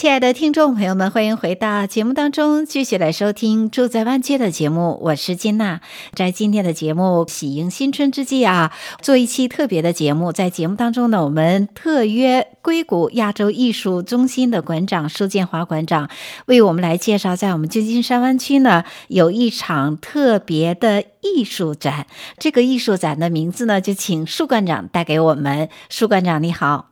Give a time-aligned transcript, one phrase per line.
[0.00, 4.98] 亲爱的听众朋友们，欢迎回到节目当中，继续来收听《住在湾区》的节目。
[5.02, 5.82] 我是金娜，
[6.14, 8.72] 在今天的节目喜迎新春之际啊，
[9.02, 10.32] 做一期特别的节目。
[10.32, 16.08] 在节目当中呢，我们特约硅谷亚洲艺术中心的馆长苏建华馆长，
[16.46, 22.06] 为我们来介绍，在我们旧金山湾区呢，有一场特别的艺术展。
[22.38, 25.68] 这个艺术展的名字呢，就请舒馆长带给我们。
[25.90, 26.88] 舒馆长你好，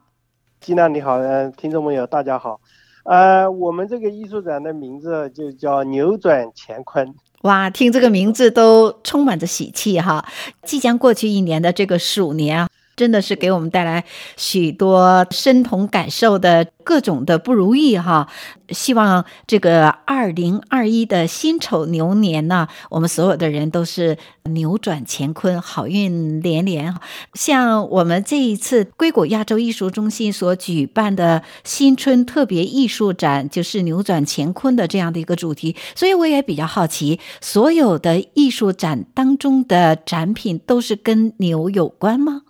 [0.60, 2.60] 金娜你好，嗯，听众朋友大家好。
[3.08, 7.14] 呃，我们这个艺术展的名字就叫“扭转乾坤”。
[7.40, 10.22] 哇，听这个名字都充满着喜气哈！
[10.62, 12.68] 即将过去一年的这个鼠年啊。
[12.98, 14.04] 真的是给我们带来
[14.36, 18.28] 许多身同感受的各种的不如意哈！
[18.70, 26.94] 希望这个二零二一的辛丑牛年呢，我们所有的人都是扭转乾坤，好运连连。
[27.34, 42.42] 像我们这一次硅谷亚洲艺术中心所举办的新春特别艺术展，就是扭转乾坤的这样的一个主题，所以我也比较好奇，所有的艺术展当中的展品都是跟牛有关吗？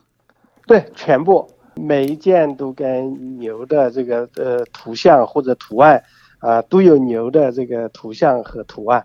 [0.69, 5.97] 对，全部每一件都跟牛的这个呃图像或者图案
[6.39, 9.05] 啊、呃，都有牛的这个图像和图案，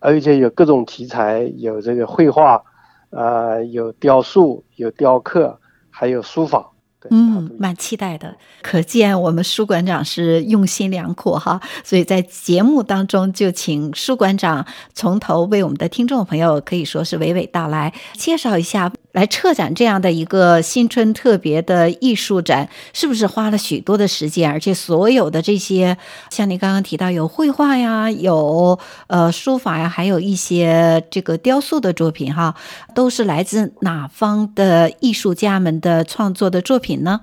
[0.00, 2.62] 而且有各种题材，有这个绘画，
[3.10, 5.58] 啊、呃，有雕塑，有雕刻，
[5.90, 6.70] 还有书法。
[7.10, 24.48] 嗯，蛮期待的，可见我们舒馆长是用心良苦哈，所以在节目当中就请舒馆长从头为我们的听众朋友可以说是娓娓道来，介绍一下来策展这样的一个新春特别的艺术展，是不是花了许多的时间？
[24.48, 25.98] 而且所有的这些，
[26.30, 28.78] 像你刚刚提到有绘画呀，有
[29.08, 32.54] 呃书法呀，还有一些这个雕塑的作品哈，
[32.94, 37.02] 都是来自哪方的艺术家们的创作的作品？
[37.02, 37.22] 呢？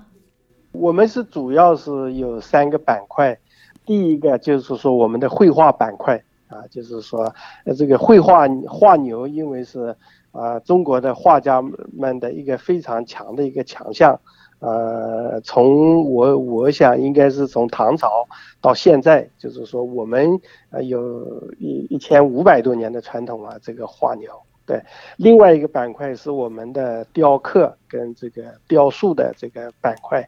[0.72, 3.38] 我们是主要是有三个板块，
[3.86, 7.34] 第一个就是说我们的绘画板块啊，就是说
[7.64, 9.96] 呃这个绘画画牛，因为是
[10.36, 11.62] 啊中国的画家
[11.96, 14.20] 们的一个非常强的一个强项，
[14.60, 18.26] 呃，从我我想应该是从唐朝
[18.60, 24.30] 到现在，就是说我们呃有一一千五百多年的传统啊，这个画牛。
[24.66, 24.82] 对，
[25.16, 30.20] 另外一个板块是我们的雕刻跟这个雕塑的这个板块，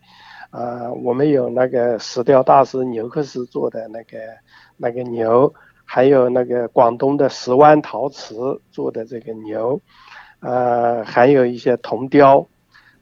[0.51, 4.17] 啊、呃，我们有那个石雕大师牛克斯做的那个
[4.77, 5.53] 那个牛，
[5.91, 9.81] 还有那个广东的石湾陶瓷做的这个牛，
[10.41, 12.47] 呃，还有一些铜雕。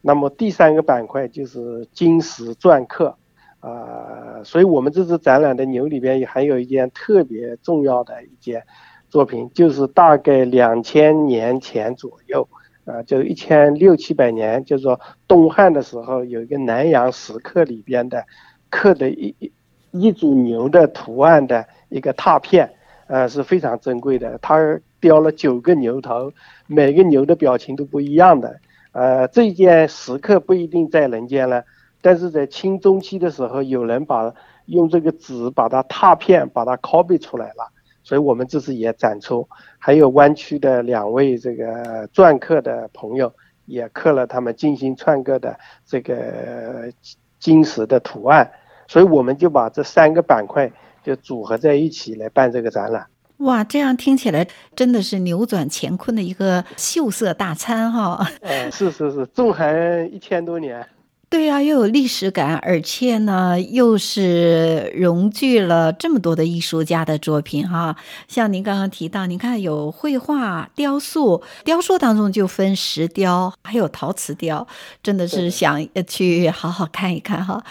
[0.00, 3.16] 那么第三个板块就是金石篆刻，
[3.58, 8.62] 啊、呃，所以我们这次展览的牛里边还有一件特别重要的一件。
[9.08, 12.48] 作品就是大概两千年前左右，
[12.84, 18.24] 啊，就一千六七百年，就是说东汉的时候，有一个南阳石刻里边的
[18.70, 19.52] 刻的一一
[19.90, 22.74] 一组牛的图案的一个拓片，
[23.06, 24.38] 呃，是非常珍贵的。
[24.42, 26.32] 它雕了九个牛头，
[26.66, 28.60] 每个牛的表情都不一样的。
[28.92, 31.64] 呃，这件石刻不一定在人间了，
[32.00, 34.32] 但是在清中期的时候，有人把
[34.64, 37.70] 用这个纸把它拓片，把它 copy 出来了。
[38.02, 43.32] 所以我们这次也展出，还有湾区的两位这个篆刻的朋友
[43.64, 46.92] 也刻了他们精心篆刻的这个
[47.40, 48.50] 金石的图案，
[48.86, 50.70] 所以我们就把这三个板块
[51.06, 53.06] 就组合在一起来办这个展览。
[53.38, 58.28] 哇，这样听起来真的是扭转乾坤的一个秀色大餐哈！
[58.40, 60.84] 嗯，是是是，纵横一千多年。
[61.28, 67.96] 对呀、啊，又有历史感，而且呢，又是融聚了这么多的艺术家的作品哈。
[68.26, 74.66] 像您刚刚提到，您看有绘画、雕塑，雕塑当中就分石雕，还有陶瓷雕，
[75.02, 77.62] 真的是想去好好看一看哈。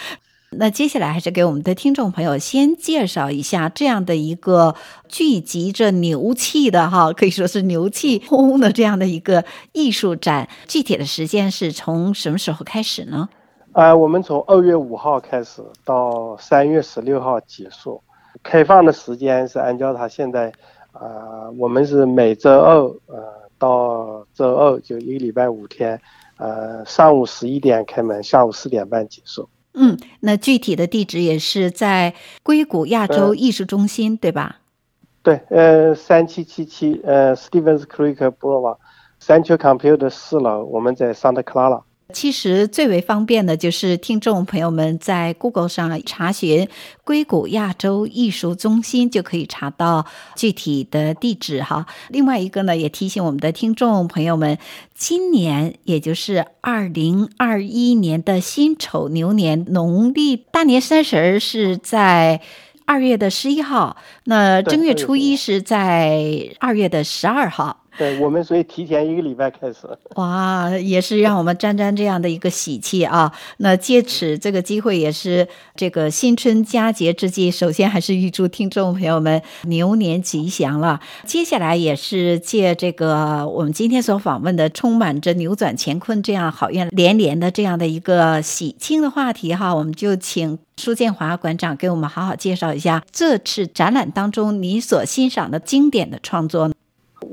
[0.58, 4.76] 那接下来还是给我们的听众朋友先介绍一下这样的一个
[5.08, 9.44] 聚集着牛气的哈，可以说是牛气哄哄的这样的一个
[9.74, 13.30] 艺术展，具体的时间是从什么时候开始呢？
[13.74, 18.02] 呃，我们从二月五号开始到三月十六号结束，
[18.42, 20.52] 开放的时间是按照它现在，
[20.94, 23.24] 呃，我们是每周二，呃，
[23.58, 26.00] 到周二就一个礼拜五天，
[26.38, 29.50] 呃，上午十一点开门，下午四点半结束。
[29.76, 32.14] 嗯，那具体的地址也是在
[32.44, 34.58] 硅谷亚洲艺术中心，呃、对吧？
[35.22, 38.78] 对，呃，三七七七，呃，Stevens Creek Boulevard，
[39.20, 41.82] 三球 Computer 四楼，我们在 Santa Clara。
[42.14, 46.68] 其实最为方便的就是听众朋友们在 Google 上查询
[47.04, 50.06] “硅谷亚洲艺术中心”，就可以查到
[50.36, 51.88] 具体的地址哈。
[52.10, 54.58] 另外一个呢，也提醒我们的听众朋友们，
[54.94, 62.40] 今年也就是二零二一年的辛丑牛年，农历大年三十是在
[62.86, 67.82] 二月的十一号，那正月初一是在二月的十二号。
[67.98, 69.88] 对我们，所以提前一个礼拜开始。
[70.16, 73.32] 哇，也是让我们沾沾这样的一个喜气啊！
[73.58, 81.00] 那借此这个机会，也是这个新春佳节之际，首先还是预祝听众朋友们牛年吉祥了。
[81.26, 96.75] 接下来也是借这个我们今天所访问的，充满着扭转乾坤这样好运连连的这样的一个喜庆的话题哈，我们就请苏建华馆长给我们好好介绍一下这次展览当中你所欣赏的经典的创作。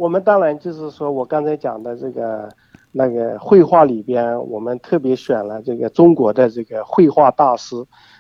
[0.03, 2.49] 我们当然就是说，我刚才讲的这个
[2.91, 7.77] 那个绘画里边，我们特别选了这个中国的这个绘画大师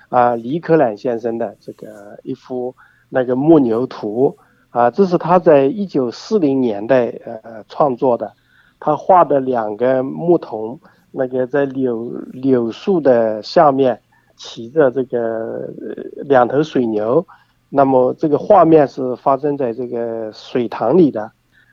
[0.09, 2.73] 啊，李可染先生的这个一幅
[3.09, 4.37] 那个牧牛图
[4.71, 7.07] 啊，这是他在一九四零年代
[7.43, 8.33] 呃创作的，
[8.79, 10.79] 他画的两个牧童，
[11.11, 14.01] 那个在柳柳树的下面
[14.37, 15.69] 骑着这个
[16.27, 17.27] 两头水牛，
[17.69, 21.33] 那么这个画面是发生在这个水塘里的。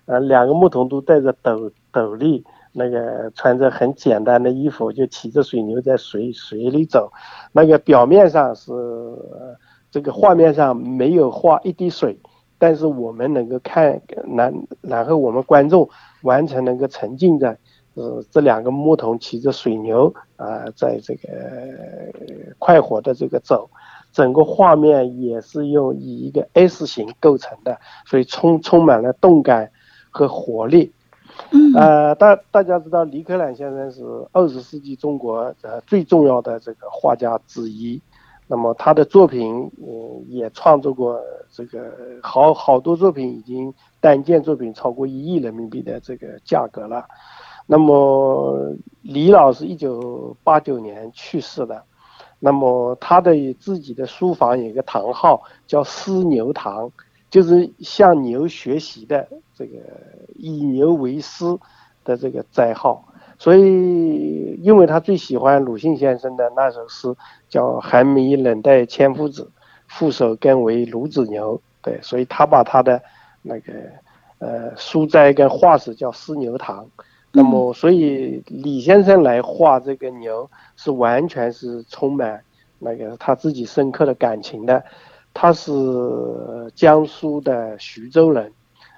[0.09, 7.11] 呃，两个牧童都戴着斗斗笠，那个穿着很简单的衣服，就骑着水牛在水水里走。
[7.51, 8.71] 那个表面上是
[9.91, 12.17] 这个画面上没有画一滴水，
[12.57, 14.01] 但是我们能够看，
[14.35, 14.51] 然
[14.81, 15.87] 然后我们观众
[16.23, 17.55] 完全能够沉浸在，
[17.93, 21.29] 呃，这两个牧童骑着水牛啊，在这个
[22.57, 23.69] 快活的这个走，
[24.11, 27.77] 整个画面也是用以一个 S 型构成的，
[28.07, 29.69] 所以充充满了动感。
[30.09, 30.91] 和活力，
[31.75, 38.01] 呃，大大家知道李可染先生是二十世纪中国呃最重要的这个画家之一，
[38.47, 41.19] 那么他的作品，嗯，也创作过
[41.51, 47.05] 这个好好多作品，已经单件作品超过一亿人民币的这个价格了。
[47.67, 51.83] 那么李老师一九八九年去世的，
[52.39, 56.91] 那么他的自己的书房有一个堂号叫思牛堂。
[57.29, 59.77] 就是向牛学习的这个
[60.35, 61.45] 以牛为师
[62.03, 63.05] 的这个斋号，
[63.37, 67.15] 所以因为他最喜欢鲁迅先生的那首诗，
[67.47, 69.47] 叫“寒梅冷待千夫指，
[69.87, 73.01] 负手更为孺子牛”，对，所以他把他的
[73.41, 73.73] 那个
[74.39, 76.87] 呃书斋跟画室叫师牛堂。
[77.31, 82.41] 那么，所以李先生来画这个牛是完全是充满
[82.79, 84.83] 那个他自己深刻的感情的。
[85.33, 85.71] 他是
[86.75, 88.51] 江苏的徐州人，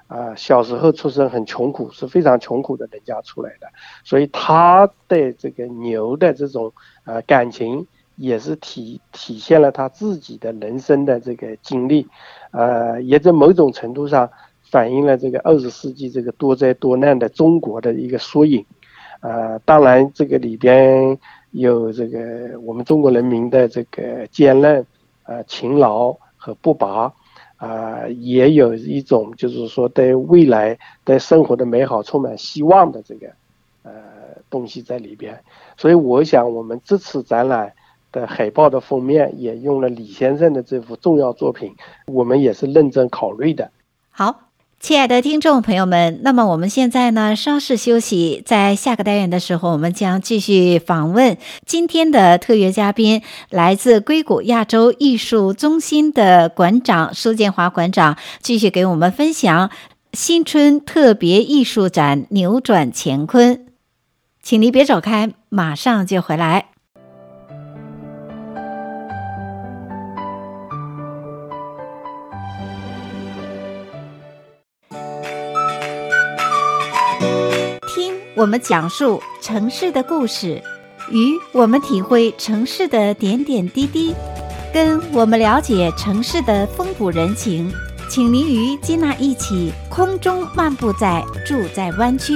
[0.08, 3.68] 啊，小时候出生很穷苦，是非常穷苦的人家出来的，
[4.04, 6.74] 所以他对这个牛的这种
[7.04, 7.86] 啊感情，
[8.16, 12.08] 也是体体现了他自己的人生的这个经历，
[12.52, 14.28] 呃，也在某种程度上
[14.64, 18.66] 反映了这个二十世纪这个多灾多难的中国的一个缩影，
[19.20, 21.18] 呃，当然这个里边
[21.52, 24.84] 有这个我们中国人民的这个坚韧。
[25.32, 27.14] 呃，勤劳和不拔，
[27.56, 33.28] 啊、也有一种就是说对未来、对生活的美好充满希望的这个
[33.84, 33.94] 呃
[34.50, 35.42] 东西在里边。
[35.78, 37.72] 所以，我想我们这次展览
[38.12, 41.74] 的海报的封面也用了李先生的这幅重要作品，
[42.08, 43.72] 我们也是认真考虑的。
[44.12, 44.51] 好。
[44.82, 53.22] 亲爱的听众朋友们，那么我们现在呢，稍事休息，在下个单元的时候，我们将继续访问今天的特约嘉宾，
[53.52, 59.70] 来自硅谷亚洲艺术中心的馆长苏建华馆长，继续给我们分享
[60.14, 63.56] 新春特别艺术展《扭转乾坤》，
[64.42, 66.71] 请您别走开，马上就回来。
[78.42, 80.60] 我们讲述城市的故事，
[81.12, 84.16] 与我们体会城市的点点滴滴，
[84.74, 87.72] 跟我们了解城市的风土人情。
[88.10, 92.34] 请您与金娜一起空中漫步在住在湾区。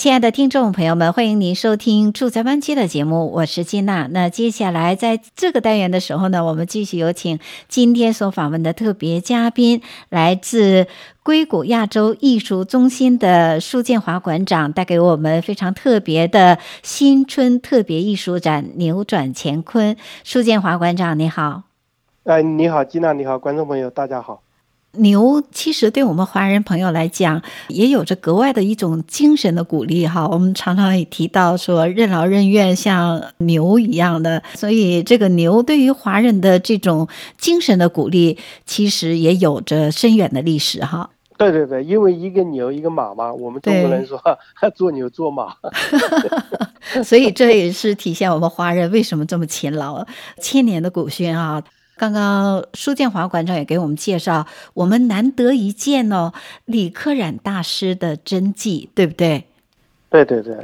[0.00, 4.06] 亲爱的听众朋友们，欢迎您收听《住在湾区》的节目，我是金娜。
[4.06, 7.38] 那接下来在这个单元的时候呢，我们继续有请
[7.68, 10.86] 今天所访问的特别嘉宾，来自
[11.22, 19.94] 硅谷亚洲艺术中心的苏建华馆长，带给我们非常特别的新春特别艺术展《扭转乾坤》。
[20.24, 21.64] 苏建华馆长，你好。
[22.24, 24.40] 哎，你好，金娜，你好，观众朋友，大家好。
[24.92, 30.26] 牛其实对我们华人朋友来讲，也有着格外的一种精神的鼓励哈。
[30.26, 37.06] 我们常常也提到说，任劳任怨像牛一样的，所以这个牛对于华人的这种
[37.38, 41.10] 精神的鼓励，其实也有着深远的历史哈。
[41.38, 44.20] 对对对，因为一个牛一个马嘛，我们中国人说
[44.74, 45.54] 做牛做马，
[47.02, 50.04] 所以这也是体现我们华人为什么这么勤劳，
[50.42, 51.62] 千年的古训啊。
[52.00, 56.32] 刚刚苏建华馆长也给我们介绍，我们难得一见哦，
[56.64, 59.44] 李可染大师的真迹，对不对？
[60.08, 60.56] 对对对，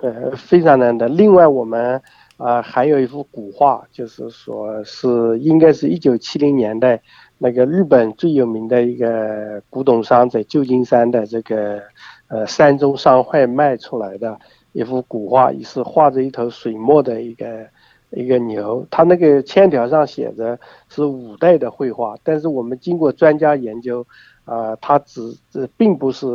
[0.00, 1.08] 呃，非常难得。
[1.08, 1.96] 另外，我们
[2.36, 7.00] 啊、呃、还有一幅古画，就是说是应该是一九七零年代
[7.38, 11.80] 那个日本最有名的一个古董商在旧金山的这个
[12.28, 14.38] 呃山中商会卖出来的
[14.72, 17.66] 一幅古画，也是画着一头水墨的一个。
[18.10, 20.58] 一个牛，它那个签条上写着
[20.88, 24.06] 是五代的绘画，但是我们经过专家研究，
[24.44, 26.26] 啊、呃，它只这并不是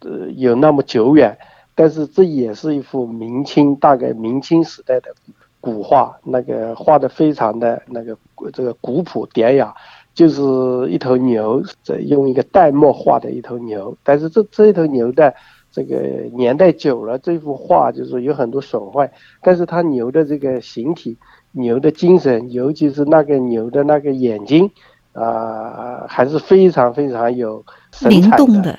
[0.00, 1.36] 呃有那么久远，
[1.74, 5.12] 但是这也是一幅明清大概明清时代的
[5.60, 8.16] 古画，那个画的非常的那个
[8.52, 9.74] 这个古朴典雅，
[10.14, 10.40] 就是
[10.88, 15.34] 一头牛，这用一个淡墨画的一头牛，但是这这一头牛的。
[15.72, 15.96] 这个
[16.34, 19.10] 年代久了，这幅画就是有很多损坏，
[19.40, 21.16] 但是它牛的这个形体、
[21.50, 24.70] 牛的精神，尤其是那个牛的那个眼睛，
[25.14, 28.44] 啊、呃，还是非常非常有神采的。
[28.44, 28.78] 灵动的。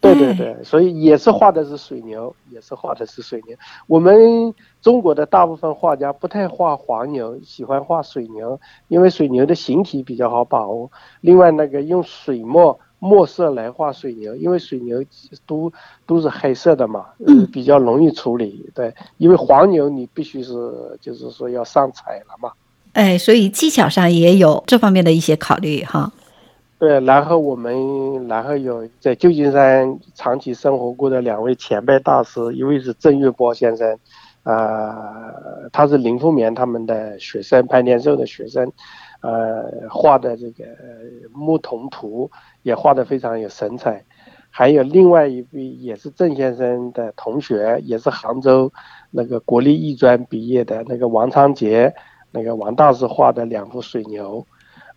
[0.00, 3.54] 对对对，所以也是画的是水牛，也是画的是水牛。
[3.86, 10.90] 我们中国的大部分画家不太画黄牛，喜欢画水牛，因为水牛的形体比较好把握。
[11.20, 12.80] 另外，那个用水墨。
[13.00, 15.02] 墨色来画水牛，因为水牛
[15.46, 15.72] 都
[16.06, 18.70] 都是黑色的嘛，嗯，比较容易处理。
[18.74, 20.52] 对，因为黄牛你必须是
[21.00, 22.52] 就是说要上彩了嘛。
[22.92, 26.12] 哎，所以技巧上也有这方面的一些考虑哈。
[26.78, 33.98] 对，然后我们然后有在旧金山长期生活过的两位前辈大师，一位是郑月波先生，
[34.42, 38.70] 啊、呃，他是林富眠他们的学生，潘天寿的学生。
[39.22, 40.64] 呃，画的这个
[41.34, 42.30] 牧童图
[42.62, 44.04] 也画得非常有神采，
[44.50, 48.72] 还有另外一位也是郑先生的同学，也是杭州
[49.10, 51.94] 那个国立艺专毕业的那个王昌杰，
[52.30, 54.46] 那个王大师画的两幅水牛，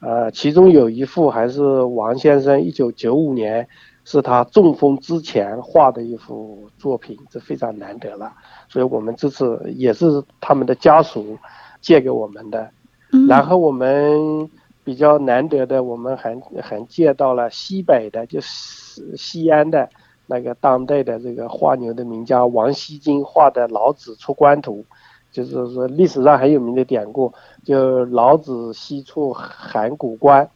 [0.02, 3.68] 呃，其中有一幅还是王先生一九九五年
[4.04, 8.34] 是他中风之前画的一幅作品，这非常难得了，
[8.68, 11.38] 所以我们这次也是他们的家属
[11.80, 12.70] 借给我们的。
[13.30, 14.50] 然后我们
[14.84, 19.90] 比较难得的，我们还还见到了西北的，就是西安的
[20.26, 24.86] 那个当代的这个画牛的名家王西京画的《老子出关图》，
[25.32, 30.50] 就是说历史上很有名的典故，就老子西出函谷关，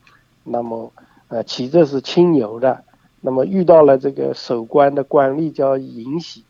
[0.44, 0.92] 那么
[1.30, 2.84] 呃骑着是青牛的，
[3.22, 6.44] 那么遇到了这个守关的官吏叫尹喜，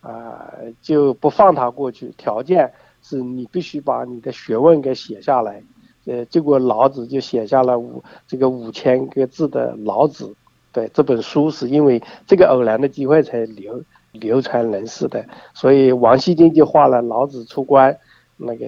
[0.00, 2.72] 啊、呃、就不放他过去，条件。
[3.06, 5.62] 是你必须把你的学问给写下来，
[6.06, 10.26] 呃，结果老子就写下了五这个五千个字的《老子》，
[10.70, 13.82] 对，这本书是因为这个偶然的机会才流
[14.12, 17.96] 流传人世的，所以王羲之就画了老子出关
[18.36, 18.66] 那个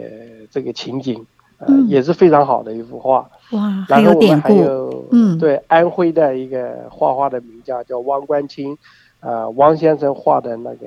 [0.50, 1.26] 这个情景，
[1.58, 3.28] 呃，嗯、也是非常好的一幅画。
[3.52, 8.72] 哇，然后我们还有嗯，对，安徽的一个画画的名家叫汪观清，
[9.20, 10.86] 啊、呃，汪先生画的那个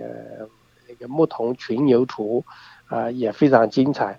[0.87, 2.43] 那个牧童群牛图。
[2.91, 4.17] 啊、呃，也非常精彩，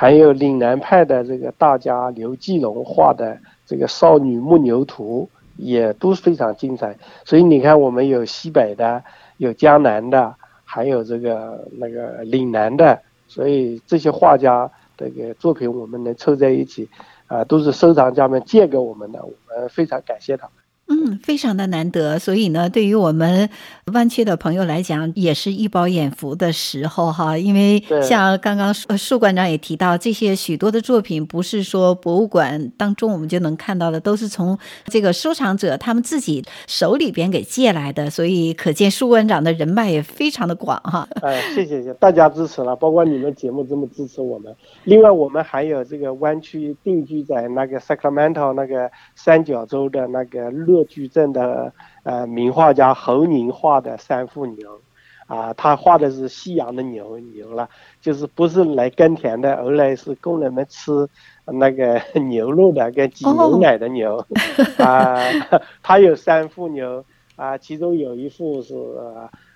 [0.00, 3.36] 还有岭南派的这个大家刘继龙画的
[3.66, 6.96] 这个少女牧牛图，也都非常精彩。
[7.24, 9.02] 所以你看，我们有西北的，
[9.38, 10.32] 有江南的，
[10.64, 16.88] 还有这个那个岭南的，所以这些画家这个作品我们能凑在一起，
[17.26, 20.48] 啊、都是收藏家们借给我们的，我们非常感谢他
[20.86, 20.97] 们。
[21.08, 23.48] 嗯，非常的难得，所以呢，对于我们
[23.92, 27.36] 湾区的朋友来讲，也是一饱眼福的时候哈。
[27.36, 41.06] 因为像刚刚苏馆长也提到，这些许多的作品不是说博物馆当中我们就能看到的，都是从这个收藏者他们自己手里边给借来的，所以可见苏馆长的人脉也非常的广哈。
[41.20, 44.54] 哎，谢谢谢谢大家支持了，包括你们节目这么支持我们。
[44.84, 50.78] 另外，我们还有这个湾区定居在那个 Sacramento 那个三角洲的那个乐。
[50.78, 54.80] 乐居镇的呃名画家侯宁画的三腹牛，
[55.28, 57.68] 啊，他画的是西洋的牛牛了，
[58.00, 61.08] 就是不是来耕田的，而来是工人们吃
[61.44, 64.16] 那个 牛肉的跟挤牛奶的牛。
[64.16, 64.86] Oh.
[64.88, 65.16] 啊，
[65.84, 67.04] 他有三副牛。
[67.36, 68.74] 啊，其中有一副是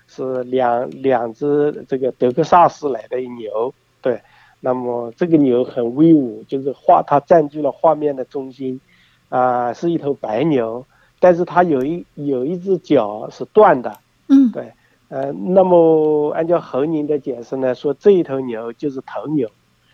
[0.07, 4.21] 是两两只这个德克萨斯来的牛，对，
[4.61, 8.79] 那么这个牛很威武，就是画它占据了画面的中心，
[9.27, 10.85] 啊，是一头白牛，
[11.23, 14.73] 但是它有一有一只脚是断的，嗯，对。
[15.07, 19.47] 呃，那么按照侯宁的解释呢，说这一头牛就是头牛，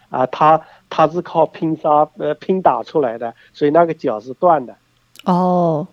[0.10, 0.60] 啊，它
[0.90, 4.76] 它是靠拼杀呃拼打出来的，所以那个脚是断的。
[5.26, 5.86] 哦，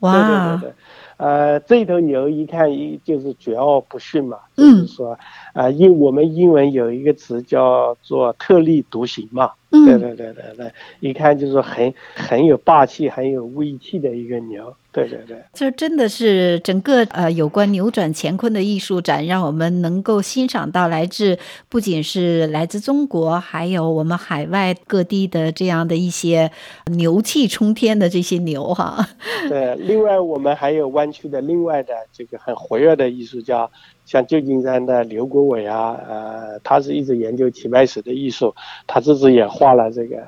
[0.00, 0.74] 哇，对对对对，
[1.16, 5.18] 呃，这一头牛一看一就是桀骜不驯嘛，就是说，
[5.54, 9.52] 啊，英我们英文有一个词叫做特立独行嘛，
[9.86, 14.74] 对对对对对，一看就是很很有霸气、很有威气的一个牛。
[14.92, 21.36] 对对对，这真的是整个呃有关扭转乾坤的艺术展，让我们能够欣赏到来自
[21.68, 26.48] 不仅是来自中国，还有我们海外各地的这样的一些
[26.92, 29.08] 牛气冲天的这些牛哈。
[29.48, 33.68] 对，另外我们还有湾区的另外的这个很活跃的艺术家，
[34.04, 38.54] 像旧金山的刘国伟啊，呃，他是一直研究齐白石的艺术，
[38.86, 40.22] 他自己也画了这个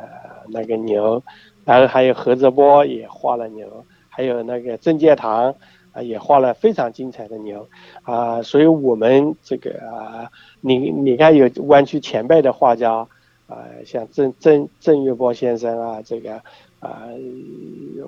[0.49, 1.23] 那个牛，
[1.65, 3.85] 然后还有何泽波也画了牛。
[4.09, 5.55] 还有那个郑介堂
[5.93, 7.69] 啊，也画了非常精彩的牛
[8.03, 10.31] 啊，所以我们这个啊，
[10.63, 13.07] 你你看有湾区前辈的画家
[13.47, 16.37] 啊，像郑郑郑月波先生啊，这个
[16.81, 17.03] 啊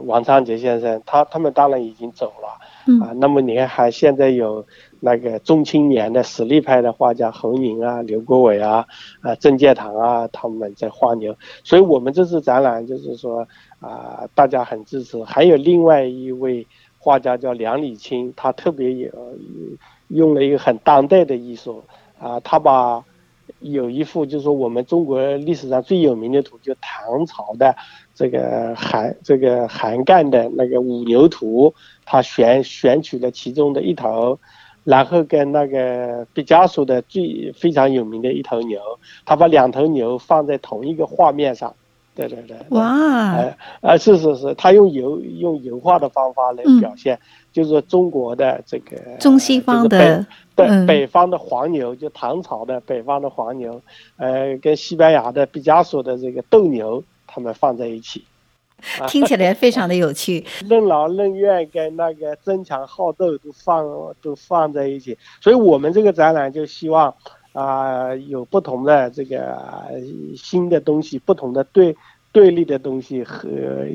[0.07, 3.13] 王昌杰先生，他他们当然已经走了啊。
[3.17, 4.67] 那么你看还现在有
[5.01, 8.87] 那个中青年的实力派的画家侯宁啊、刘国伟啊、
[9.21, 13.47] 啊郑介堂啊，他们在画牛，所以我们这次展览就是说。
[13.81, 15.23] 啊，大家很支持。
[15.23, 16.67] 还有另外一位
[16.99, 19.09] 画家叫梁礼清，他特别有
[20.09, 21.85] 用了一个很当代的艺术
[22.19, 23.05] 啊，他把
[23.61, 27.77] 有一幅就是说我们中国历史上最有名的图，就唐朝的
[28.17, 31.73] 这个韩这个韩干的那个五牛图，
[32.05, 34.41] 他选选取了其中的一头，
[34.89, 38.81] 然后跟那个毕加索的最非常有名的一头牛，
[39.27, 41.75] 他把两头牛放在同一个画面上。
[42.15, 47.21] 对对对，哇，呃，呃，是是是，他用油用油画的方法来表现，嗯、
[47.53, 53.83] 就是说中国的这个中西方的北、嗯、北方的黄牛，就唐朝的北方的黄牛，
[54.17, 58.25] 呃，跟西班牙的毕加索的这个斗牛，他们放在一起，
[59.09, 60.45] 听起来非常的有趣。
[60.69, 63.85] 任劳任怨跟那个争强好斗都放
[64.23, 67.15] 都放在一起，所以我们这个展览就希望。
[67.55, 69.59] 啊，有不同的这个
[70.37, 71.97] 新的东西，不同的对
[72.31, 73.49] 对立的东西和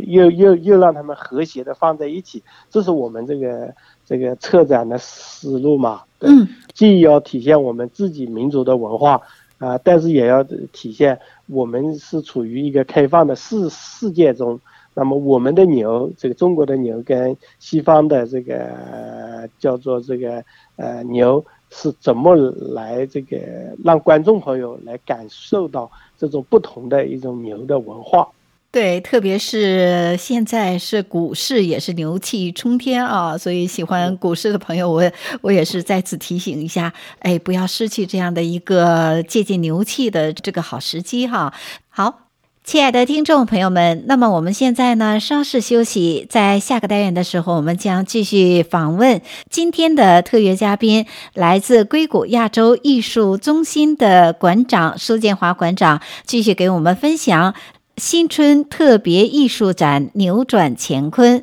[0.06, 3.74] 又又又让他们和谐的放在一起，这是我们这个
[4.06, 6.02] 这个策展的思路嘛。
[6.20, 6.30] 对，
[6.74, 9.22] 既要体现我们自己民族的文化
[9.60, 10.44] 啊，但是也要
[10.74, 14.60] 体现我们是处于一个开放的世世界中。
[14.94, 20.44] 那么我们的牛，这个中国的牛跟西方的这个叫做这个
[20.76, 21.44] 呃牛。
[21.76, 23.36] 是怎么来这个
[23.84, 28.28] 让观众朋友来感受到这种不同的一种牛的文化？
[28.72, 35.02] 对，特别是现在是股市也是牛气冲天啊，所以喜欢股市的朋友，我
[35.42, 41.52] 我也是再次提醒一下，哎，不要失去这样的一个借鉴牛气的这个好时机哈。
[41.90, 42.23] 好。
[42.64, 57.54] 亲爱的听众朋友们，那么我们现在呢，稍事休息，在下个单元的时候，我们将继续访问今天的特约嘉宾，来自硅谷亚洲艺术中心的馆长苏建华馆长，继续给我们分享
[57.98, 61.42] 新春特别艺术展《扭转乾坤》，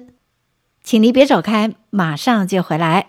[0.82, 3.08] 请您别走开，马上就回来。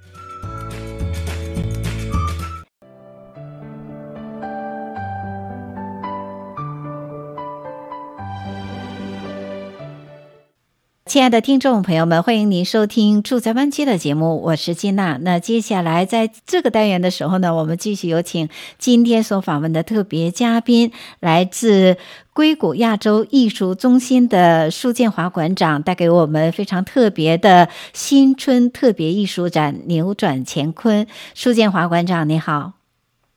[11.11, 15.17] 亲爱的听众朋友们，欢迎您收听《住在湾区》的节目，我是金娜。
[15.17, 18.47] 那接下来在这个单元的时候呢，我们继续有请
[18.77, 21.97] 今天所访问的特别嘉宾，来自
[22.31, 31.05] 硅谷亚洲艺术中心的苏建华馆长，带给我们非常特别的新春特别艺术展《扭转乾坤》。
[31.35, 32.71] 苏建华馆长，你好。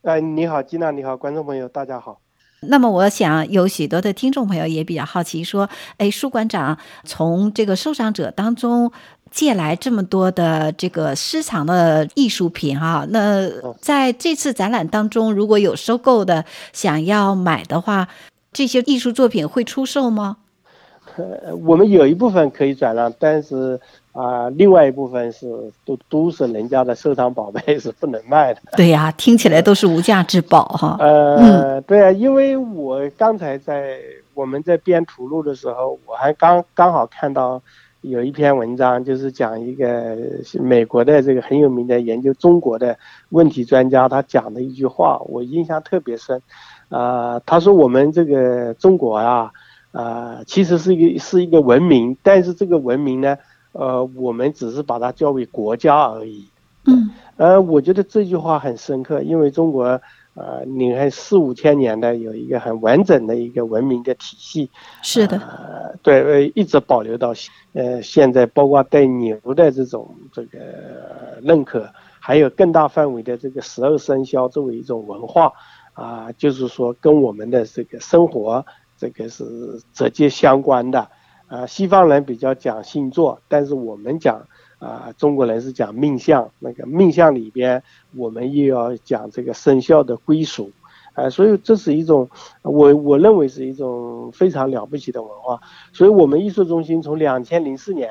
[0.03, 2.21] 哎，你好，金娜，你好，观众朋友，大家好。
[2.69, 8.93] 那么，我想有许多的听众朋友也比较好奇，说：“哎，舒馆长从这个收藏者当中
[9.31, 13.49] 借来这么多的这个私藏的艺术品，哈，那
[13.81, 18.09] 在这次展览当中，如果有收购的想要买的话，
[18.53, 20.37] 这些艺术作品会出售吗？”
[21.17, 23.81] 呃，我们有一部分可以转让，但是。
[24.15, 28.61] 啊，另外一部分是都都是人家的收藏宝贝，是不能卖的。
[28.77, 30.97] 对呀，听起来都是无价之宝哈。
[31.01, 33.99] 呃，嗯、对啊，因为我刚才在
[34.33, 37.61] 我们在编图录的时候，我还刚刚好看到
[38.03, 40.17] 有一篇文章，就是讲一个
[40.61, 42.97] 美国的这个很有名的研究中国的
[43.31, 46.41] 问题专家，他讲的一句话，我印象特别深。
[46.89, 49.51] 啊、呃，他说我们这个中国啊，啊、
[49.95, 53.39] 呃，其实是一个是一个文明，但是这个文明呢。
[53.77, 56.47] 呃，我们只是把它叫为国家而已。
[56.87, 60.01] 嗯，呃，我觉得这句话很深刻，因为中国，
[60.35, 64.71] 呃，你看四五千年的有一个很完整的一个文明的体系。
[65.03, 65.39] 是的。
[65.39, 67.35] 呃，对，呃，一直保留到
[67.73, 70.61] 呃现在，包括对牛的这种这个
[71.43, 75.53] 认可，还有更大范围的这个十二生肖作为一种文化，
[75.95, 78.65] 啊、呃，就是说跟我们的这个生活
[78.97, 79.45] 这个是
[79.93, 81.09] 直接相关的。
[81.47, 84.47] 啊，西方人比较讲星座，但是我们讲
[84.79, 86.51] 啊，中国人是讲命相。
[86.59, 87.83] 那个命相里边，
[88.17, 90.73] 我们又要讲这个生肖的归属，
[91.13, 92.31] 啊，所以这是一种，
[92.63, 95.61] 我我认为是一种非常了不起的文化。
[95.93, 98.11] 所以我们艺术中心从两千零四年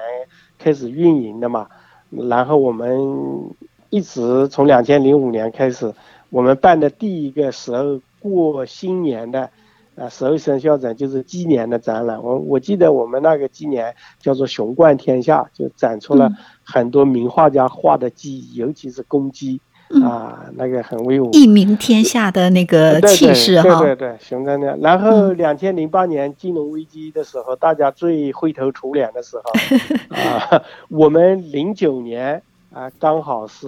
[0.59, 1.67] 开始运营的嘛，
[2.11, 3.55] 然后我们
[3.89, 5.91] 一直从两千零五年开始，
[6.29, 9.49] 我们办的第一个十二过新年的。
[9.95, 12.23] 啊，十二生肖展就是鸡年的展览。
[12.23, 16.31] 我我记得我们那个鸡年叫做“雄冠天下”，就展出了
[16.63, 23.79] 很多名画家画的鸡，尤其是公鸡、嗯、啊，那个很威武，一鸣天下的那个气势哈。
[23.81, 24.79] 对对对，雄冠天。
[24.81, 29.43] 然后两千零八年金融危机的时候，大家最灰头土脸的时候
[30.17, 32.41] 啊，我们零九年
[32.73, 33.67] 啊，刚好是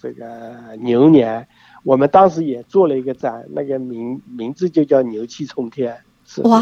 [0.00, 0.24] 这个
[0.80, 1.46] 牛年。
[1.86, 5.96] 我们当时也做了一个展，那个名名字就叫“牛气冲天”
[6.26, 6.42] 是。
[6.42, 6.60] 哇，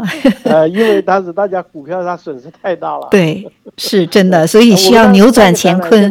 [0.44, 3.08] 呃，因为当时大家股票上损失太大了。
[3.10, 6.10] 对，是真的，所以需要扭转乾坤。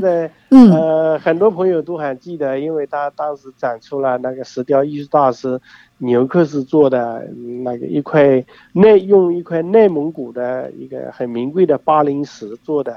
[0.52, 5.60] 嗯，呃，很多朋友都还记得，因为他当时展出了那个石雕艺术大师
[5.98, 7.28] 牛克斯做的
[7.64, 12.96] 那个一块内用一块内蒙古的一个很名贵的巴林石做的，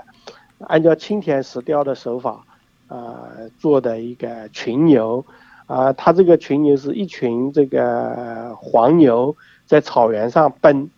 [0.58, 2.44] 按照青田石雕的手法
[2.86, 5.24] 啊、呃、做的一个群牛。
[5.66, 9.34] 啊，它这个群牛是一群这个黄牛
[9.66, 10.90] 在草原上奔，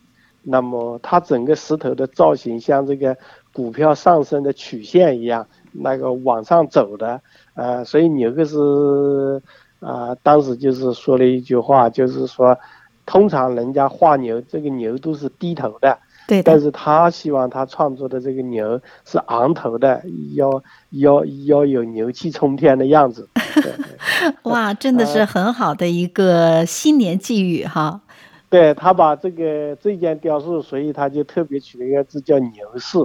[0.43, 3.17] 那么它整个石头的造型像这个
[3.53, 7.21] 股票上升的曲线一样，那个往上走的，
[7.55, 9.41] 呃，所以牛克斯
[9.79, 12.57] 啊，当时就是说了一句话，就是说，
[13.05, 15.97] 通常人家画牛，这个牛都是低头的。
[16.27, 20.03] 对，但是他希望他创作的这个牛是昂头的，
[20.35, 23.29] 要要要有牛气冲天的样子。
[24.43, 28.01] 哇，真的是很好的一个新年寄语哈。
[28.49, 32.97] 对，他把这个这件雕塑，所以他就特别取了一个字叫牛市。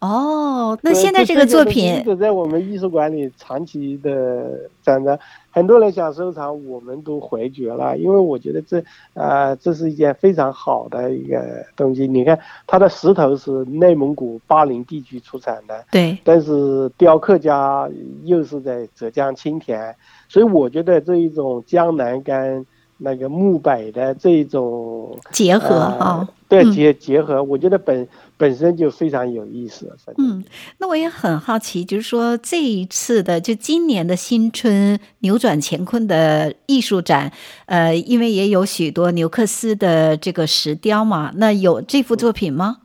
[0.00, 5.18] 哦，那现在这个作品一直在我们艺术馆里长期的展着，
[5.50, 8.80] 很多人想收藏，我们都回绝了，因为我觉得这
[9.12, 12.08] 啊、呃，这是一件非常好的一个东西。
[12.08, 17.86] 你看，它的石头是内蒙古巴林地区出产的，对，但是雕刻家
[18.24, 19.94] 又是在浙江青田，
[20.30, 22.64] 所以我觉得这一种江南跟
[22.96, 26.26] 那个木北的这一种结合啊。
[26.26, 28.08] 呃对结结合，我觉得本
[28.40, 29.94] 本身就非常有意思。
[30.16, 30.42] 嗯，
[30.78, 37.30] 那我也很好奇，就是说这一次的就今年的新春扭转乾坤的艺术展，
[37.66, 42.78] 呃，因为也有许多牛克斯的这个石雕嘛，那有这幅作品吗？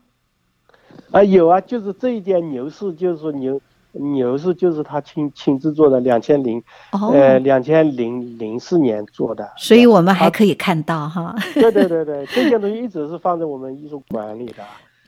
[1.11, 3.61] 啊，有啊，就是这一件牛市，就是说牛
[3.93, 11.33] 牛是就是他亲亲自做的，两千零呃两千零零四年做的，所以我们还可以看到哈。
[11.53, 14.63] 对对对对， 这件东西一直是放在我们艺术馆里的，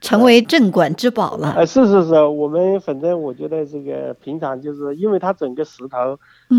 [0.07, 1.53] 成为镇馆之宝了。
[1.57, 6.13] 呃，是是是，我们反正我觉得这个平常就是因为它整个石头，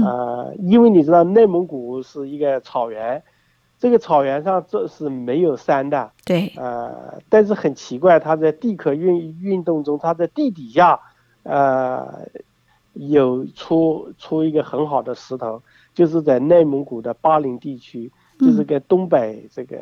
[0.04, 3.22] 啊、呃，因为你知道内蒙古是一个草原，
[3.78, 11.00] 这个草原上这是没有山的，对，呃，但是很奇怪，它在地壳运运动中，它在地底下。
[11.44, 12.26] 呃，
[12.92, 15.62] 有出出一个很好的石头，
[15.94, 19.76] 就是在内蒙古的巴林地区，就是跟东北这个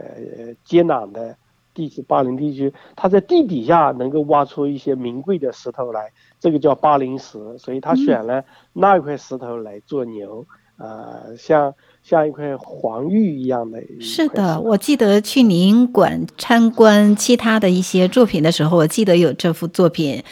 [0.63, 1.35] 接壤的
[1.77, 6.11] 地区，巴林地区，它在地底下能够挖出一些名贵的石头来，
[6.41, 10.45] 这个叫巴林石，所以他选了那一块石头来做牛。
[10.79, 13.83] 呃，像像一块黄玉一样的。
[13.99, 20.23] 是的，我记得去您馆参观其他的一些作品的时候，我记得有这幅作品。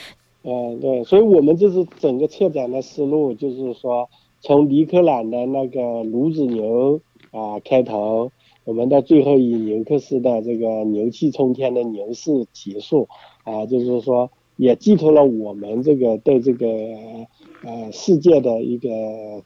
[0.43, 4.07] 嗯，对，所以我们这是整个策展的思路，就是说
[4.43, 8.31] 从尼克兰的那个炉子牛啊开头，
[8.65, 13.09] 我们到最后以牛克斯的这个牛气冲天的牛市结束
[13.45, 16.67] 啊，就是说也寄托了我们这个对这个
[17.63, 18.89] 呃世界的一个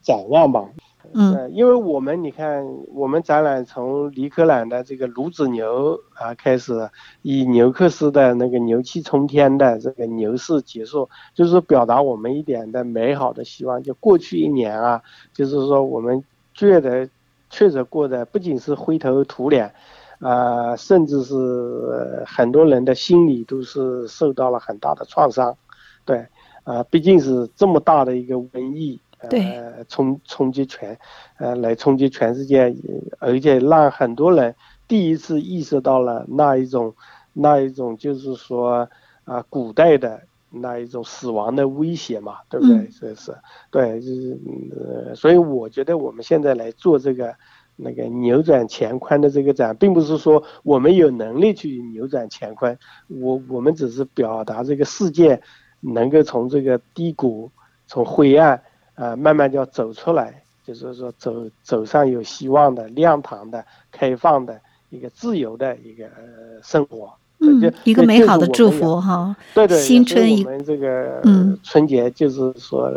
[0.02, 0.70] 展望吧。
[1.14, 6.90] 嗯，因为我们你看，我们展览从黎克兰的这个孺子牛啊开始，
[7.22, 13.82] 以牛克斯的那个牛气冲天的这个牛市结束，就是表达我们一点的美好的希望。
[13.82, 15.02] 就过去一年啊，
[15.32, 17.08] 就是说我们觉得
[17.50, 19.72] 确实过得不仅是灰头土脸，
[20.20, 25.56] 啊，甚至是很多人的心理都是受到了很大的创伤。
[26.04, 26.26] 对，
[26.64, 29.00] 啊，毕竟是这么大的一个瘟疫。
[29.20, 30.96] 呃，冲冲击全，
[31.38, 32.72] 呃，来冲击全世界，
[33.18, 34.54] 而且让很多人
[34.86, 36.94] 第一次意识到了那一种，
[37.32, 38.88] 那一种就是说，
[39.24, 42.76] 啊、呃，古代的那一种死亡的威胁嘛，对不对？
[42.76, 43.36] 嗯、所以是，
[43.70, 44.38] 对，就是，
[44.76, 47.34] 呃，所以我觉得我们现在来做这个
[47.76, 55.40] 那个扭转乾坤的这个展，并不是说我们有能力去扭转乾坤，我我们只是表达这个世界
[55.80, 57.50] 能够从这个低谷，
[57.86, 58.62] 从灰暗。
[59.00, 67.12] 呃，慢慢就要走出来，就是说走走上有希望的、亮堂的、开放的一个自由的一个呃生活。
[67.40, 69.34] 嗯，一个美好的祝福哈。
[69.54, 71.22] 对对，新春一我们这个
[71.62, 72.92] 春节就是说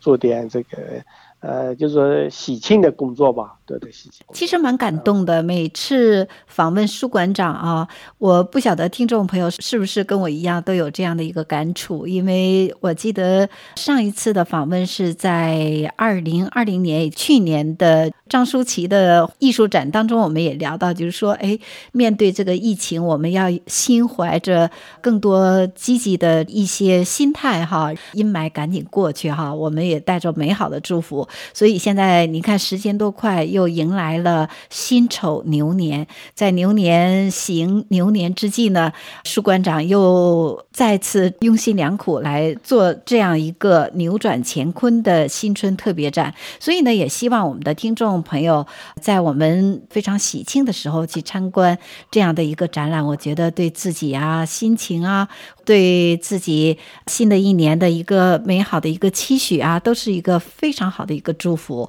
[0.00, 1.02] 做点这个。
[1.44, 4.26] 呃，就是说喜庆的工作吧，对对，喜庆。
[4.32, 5.42] 其实蛮感动的。
[5.42, 21.58] 每次访问苏馆长啊，我不晓得听众朋友是不是跟我一样都有这样的一个感触，因为我记得上一次的访问是在二零二零年，去年的张舒淇的艺术展当中，我们也聊到，就是说，哎，
[21.92, 24.70] 面对这个疫情，我们要心怀着
[25.02, 31.28] 更多积极的一些心态哈，阴霾赶紧过去哈，我们也带着美好的祝福。
[31.52, 36.06] 所以现在你看，时间多快，又迎来了辛丑牛年。
[36.34, 38.92] 在牛年行牛年之际呢，
[39.24, 46.34] 舒馆长又再次用心良苦来做这样一个扭转乾坤的新春特别展。
[46.58, 48.66] 所以呢，也希望我们的听众朋友
[49.00, 51.78] 在我们非常喜庆的时候去参观
[52.10, 53.04] 这样的一个展览。
[53.04, 55.28] 我觉得对自己啊，心情啊，
[55.64, 61.88] 对自己新的一年的一个美好的一个期许啊，都是一个非常好的一个祝福。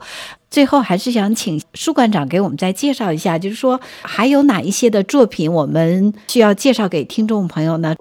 [0.49, 7.95] 最后还是想请舒馆长给我们再介绍一下，就是说还有哪一些的作品我们需要介绍给听众朋友呢？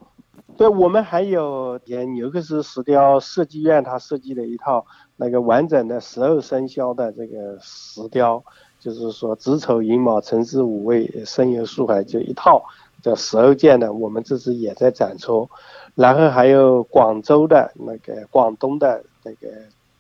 [0.56, 1.76] 对，我们还有
[2.14, 8.40] 纽克斯石雕设计院他设计的一套那个完整的十二生肖的这个石雕，
[8.78, 12.62] 就是说子丑寅卯辰巳午未申酉戌亥就一套
[13.04, 15.48] 这十二件的，我们这次也在展出。
[15.94, 19.48] 然后还有广州的那个广东的那个。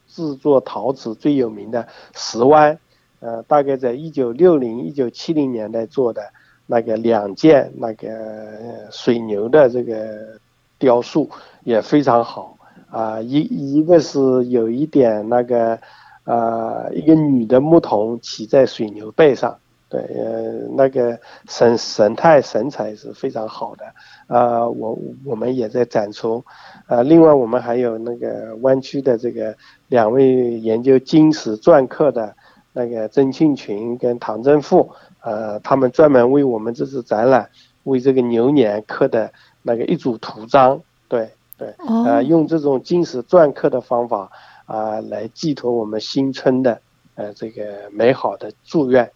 [0.06, 2.78] 制作陶瓷最有名的石湾，
[3.18, 6.22] 呃，大概在一九六零、一九七零年代做的
[6.66, 10.38] 那个两件那个水牛的这个
[10.78, 11.28] 雕塑
[11.64, 12.56] 也非常好
[12.90, 13.20] 啊。
[13.20, 15.76] 一一个是有一点那个
[16.22, 19.58] 啊，一个女的牧童骑在水牛背上，
[19.94, 21.16] 对，呃，那个
[21.48, 23.84] 神神态神采是非常好的
[24.26, 24.66] 啊。
[24.66, 26.42] 我我们也在展出
[26.86, 27.02] 啊。
[27.02, 29.54] 另外，我们还有那个湾区的这个。
[29.88, 32.34] 两位研究金石篆刻的
[32.72, 37.48] 那个曾庆群跟唐正富，呃，他们专门为我们这次展览，
[37.84, 39.30] 为这个牛年刻的
[39.62, 44.28] 那个一组图章，对对，呃，用这种金石篆刻的方法
[44.64, 46.80] 啊，呃，来寄托我们新春的
[47.14, 49.08] 呃这个美好的祝愿。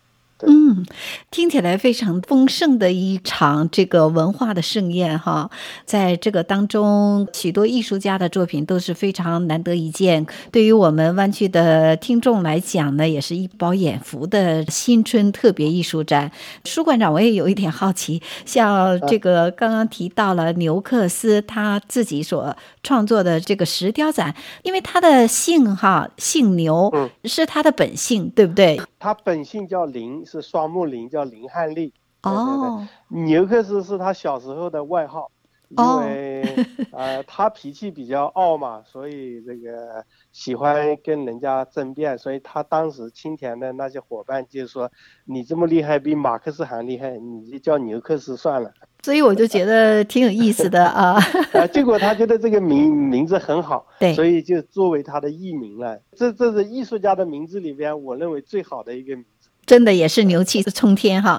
[0.47, 0.87] 嗯，
[1.31, 5.51] 听起来非常丰盛的一场这个文化的盛宴哈，
[5.85, 10.25] 在这个当中，许多艺术家的作品都是非常难得一见。
[10.53, 16.31] 对于我们湾区的听众来讲呢，也是一饱眼福的新春特别艺术展。
[16.65, 26.93] 舒馆长，我也有一点好奇，像这个刚刚提到了牛克斯他自己所创作的这个石雕展，因为他的姓哈姓牛，
[27.25, 28.81] 是他的本姓，对不对？
[28.99, 30.25] 他本姓叫林。
[30.27, 31.95] 是双木林，叫林汉利。
[32.23, 35.31] 哦，纽克斯是他小时候的外号，
[35.69, 37.01] 因为、oh.
[37.01, 40.05] 呃他脾气比较傲嘛，所以这个
[40.39, 44.89] 喜欢跟人家争辩，所以他当时青田的那些伙伴就说
[45.27, 48.73] ：“你这么厉害，比马克思还厉害，你就叫牛克斯算了。”
[49.03, 51.19] 所以我就觉得挺有意思的啊。
[51.55, 56.01] 啊，结果他觉得这个名名字很好，对，所以就作为他的艺名了。
[56.13, 59.38] 这这是艺术家的名字里边，我认为最好的一个名字。
[59.69, 61.39] 真的也是牛气冲天哈，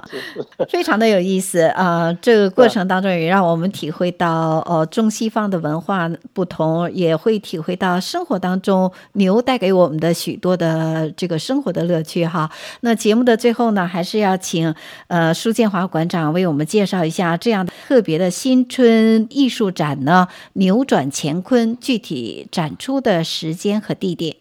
[0.69, 2.13] 非常的有意思啊、呃！
[2.21, 12.47] 这个过程当中也让我们体会到哦，中西方的文化不同，也会体会到生活当中牛带给我们的许多的这个生活的乐趣哈。
[12.81, 14.71] 那节目的最后呢，还是要请
[15.07, 24.35] 呃苏建华馆长为我们介绍一下这样的特别的新春艺术展呢，扭转乾坤，具体展出的时间和地点。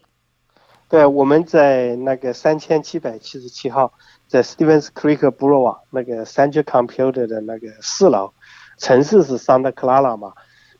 [0.89, 3.93] 对，我们在那个三千七百七十七号，
[4.27, 8.33] 在 Stevens Creek Blvd 那个 Central Computer 的那个四楼，
[8.79, 10.33] 城市是 Santa Clara 嘛。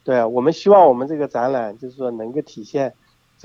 [0.04, 2.96] 对，我们希望我们这个展览就是说能够体现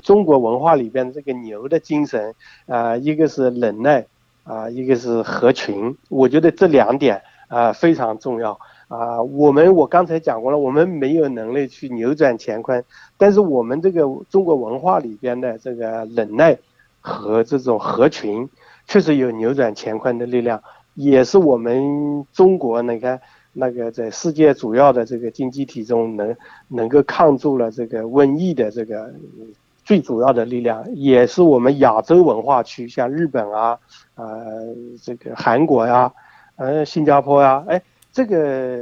[0.01, 2.33] 中国文化里边这个牛的精神
[2.65, 4.07] 啊、一个是忍耐
[4.43, 5.95] 啊、一个是合群。
[6.09, 8.59] 我觉得这两点啊、非常重要。
[8.87, 12.83] 啊，我们我刚才讲过了，我们没有能力去扭转乾坤，
[13.17, 16.55] 但是我们这个中国文化里边的这个忍耐
[17.01, 18.47] 和这种合群，
[18.87, 20.61] 确实有扭转乾坤的力量，
[20.93, 23.19] 也是我们中国你看
[23.53, 26.35] 那个在世界主要的这个经济体中能
[26.67, 29.11] 能够抗住了这个瘟疫的这个
[29.83, 33.79] 最主要的力量，也是我们亚洲文化区，像日本啊，
[34.13, 36.13] 呃，这个韩国呀，
[36.57, 37.81] 呃，新加坡呀，哎。
[38.15, 38.81] 这个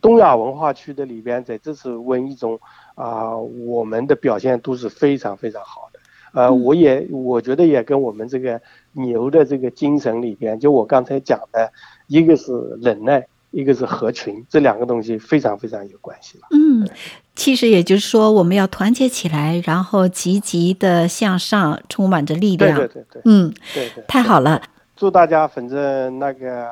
[0.00, 2.56] 东亚文化区的里边，在这次瘟疫中
[2.94, 5.98] 啊、呃，我们的表现都是非常非常好的。
[6.34, 8.60] 呃，我也我觉得也跟我们这个
[8.92, 11.72] 牛的这个精神里边，就我刚才讲的，
[12.06, 16.46] 一个是忍耐，一个是合群，这两个东西非常非常有关系了。
[16.52, 16.88] 嗯，
[17.34, 22.78] 其实也就是说，我们要团结起来，然后积极的向上，充满着力量。
[22.78, 23.22] 对对对对。
[23.24, 24.04] 嗯，对对。
[24.06, 24.62] 太好了，
[24.94, 26.68] 祝大家反正那个。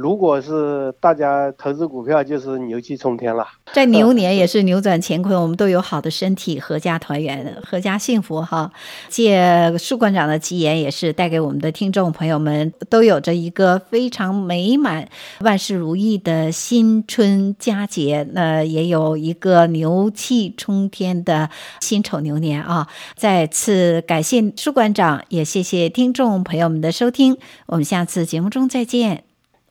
[0.00, 3.46] 如果是大家投资股票，就是牛气冲天了。
[3.74, 8.72] 在牛年也是扭转乾坤，我们都有好的身体，阖家团圆，阖家幸福哈。
[9.10, 15.06] 借苏馆长的吉言，也是带给我们的听众朋友们，都有着一个非常美满、
[15.40, 18.26] 万事如意的新春佳节。
[18.32, 22.88] 那也有一个牛气冲天的辛丑牛年啊！
[23.16, 27.36] 再次感谢苏馆长，也谢谢听众朋友们的收听。
[27.66, 29.29] 我们下次节目中再见。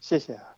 [0.09, 0.48] 谢谢。